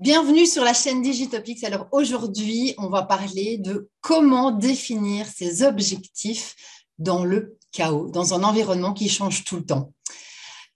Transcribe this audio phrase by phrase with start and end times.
[0.00, 1.62] Bienvenue sur la chaîne Digitopics.
[1.62, 6.56] Alors aujourd'hui, on va parler de comment définir ses objectifs
[6.98, 9.92] dans le chaos, dans un environnement qui change tout le temps.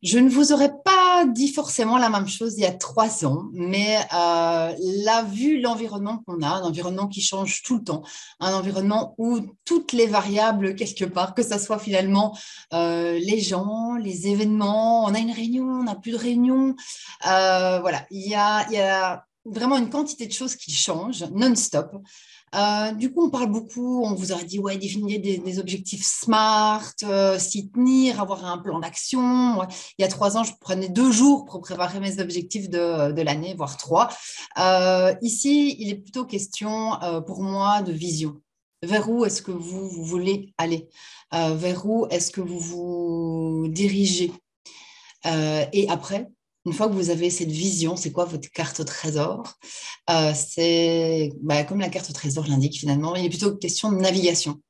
[0.02, 3.44] Je ne vous aurais pas dit forcément la même chose il y a trois ans,
[3.52, 8.02] mais euh, là, vu l'environnement qu'on a, un environnement qui change tout le temps,
[8.40, 12.36] un environnement où toutes les variables, quelque part, que ce soit finalement
[12.72, 16.74] euh, les gens, les événements, on a une réunion, on n'a plus de réunion,
[17.26, 21.96] euh, voilà, il y a vraiment une quantité de choses qui changent non-stop.
[22.54, 26.94] Euh, du coup, on parle beaucoup, on vous aurait dit, ouais, définir des, objectifs SMART,
[27.02, 29.62] euh, s'y tenir, avoir un plan d'action.
[29.98, 33.54] Il y a trois ans, je prenais deux jours pour préparer mes objectifs de, l'année,
[33.54, 34.08] voire trois.
[34.58, 36.92] Euh, ici, il est plutôt question
[37.26, 38.40] pour moi de vision.
[38.82, 40.88] Vers où est-ce que vous, vous, voulez aller?
[41.32, 44.32] Vers où est-ce que vous vous dirigez?
[45.24, 46.28] Et après,
[46.66, 49.58] une fois que vous avez cette vision, c'est quoi votre carte trésor?
[50.10, 54.60] Euh, C'est bah, comme la carte trésor l'indique finalement, il est plutôt question de navigation.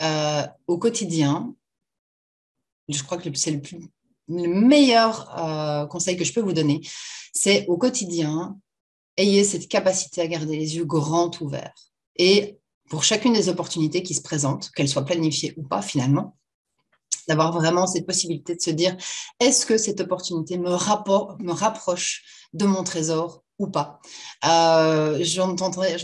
[0.00, 1.54] Euh, au quotidien,
[2.88, 3.60] je crois que c'est le,
[4.28, 6.80] le, meilleur euh, conseil que je peux vous donner,
[7.32, 8.58] c'est au quotidien,
[9.16, 11.74] ayez cette capacité à garder les yeux grands ouverts.
[12.16, 16.36] Et pour chacune des opportunités qui se présentent, qu'elles soient planifiées ou pas finalement,
[17.28, 18.96] d'avoir vraiment cette possibilité de se dire,
[19.40, 24.00] est-ce que cette opportunité me, rapproche de mon trésor ou pas?
[24.44, 25.94] Euh, j'entendais,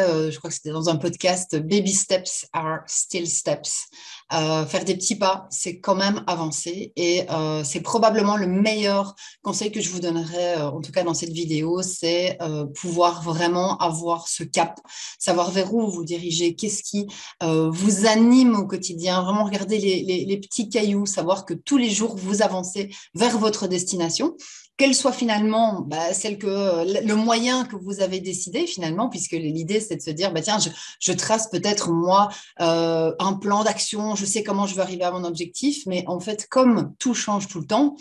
[0.00, 3.88] euh, je crois que c'était dans un podcast, Baby Steps are still steps.
[4.34, 7.26] Euh, faire des petits pas, c'est quand même avancer et
[7.64, 11.82] c'est probablement le meilleur conseil que je vous donnerais, en tout cas dans cette vidéo,
[11.82, 12.38] c'est
[12.74, 14.80] pouvoir vraiment avoir ce cap,
[15.18, 17.06] savoir vers où vous dirigez, qu'est-ce qui
[17.40, 22.16] vous anime au quotidien, vraiment regarder les, les petits cailloux, savoir que tous les jours
[22.16, 24.36] vous avancez vers votre destination
[24.78, 25.98] quelle soit finalement bah,
[26.30, 30.58] le moyen que vous avez décidé finalement, puisque l'idée c'est de se dire bah tiens
[31.00, 32.28] je, trace peut-être moi
[32.60, 36.20] euh, un plan d'action, je sais comment je veux arriver à mon objectif, mais en
[36.20, 37.96] fait comme tout change tout le temps,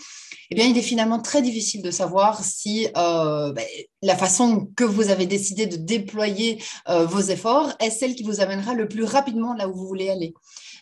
[0.51, 3.61] eh bien il est finalement très difficile de savoir si euh, bah,
[4.03, 8.39] la façon que vous avez décidé de déployer euh, vos efforts est celle qui vous
[8.39, 10.35] amènera le plus rapidement là où vous voulez aller.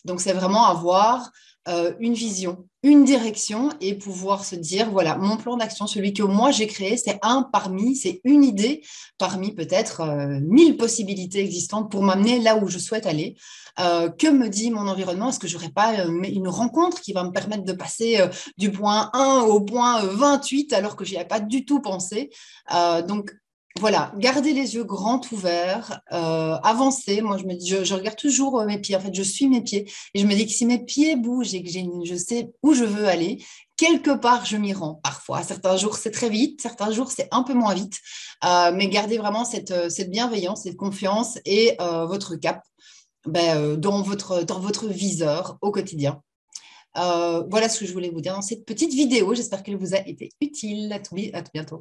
[0.03, 1.31] Donc c'est vraiment avoir
[1.68, 6.22] euh, une vision, une direction et pouvoir se dire, voilà, mon plan d'action, celui que
[6.22, 8.84] moi j'ai créé, c'est un parmi, c'est une idée
[9.18, 13.36] parmi peut-être euh, mille possibilités existantes pour m'amener là où je souhaite aller.
[13.80, 15.30] Euh, que me dit mon environnement?
[15.30, 18.20] Est-ce que j'aurais pas une rencontre qui va me permettre de passer
[18.58, 22.30] du point 1 au point 28 alors que j'y avais pas du tout pensé?
[23.06, 23.34] Donc,
[23.81, 27.22] voilà, gardez les yeux grands ouverts, euh, avancez.
[27.22, 28.96] Moi, je regarde toujours euh, mes pieds.
[28.96, 31.53] En fait, je suis mes pieds et je me dis que si mes pieds bougent
[31.53, 33.44] et que je sais où je veux aller,
[33.75, 35.02] quelque part, je m'y rends.
[35.03, 38.00] Parfois, certains jours, c'est très vite, certains jours, c'est un peu moins vite.
[38.46, 39.74] Euh, mais gardez vraiment cette,
[40.09, 42.62] bienveillance, cette confiance et votre cap
[43.28, 46.22] ben, dans, votre, dans votre viseur au quotidien.
[46.96, 49.34] voilà ce que je voulais vous dire dans cette petite vidéo.
[49.34, 50.94] J'espère qu'elle vous a été utile.
[50.94, 51.16] À tout
[51.53, 51.74] bientôt.